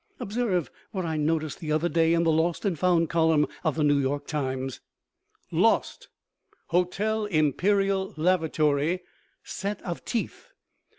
[0.19, 3.83] Observe what I noticed the other day in the Lost and Found column of the
[3.83, 4.81] New York Times:
[5.51, 6.07] LOST
[6.69, 9.03] Hotel Imperial lavatory,
[9.43, 10.53] set of teeth.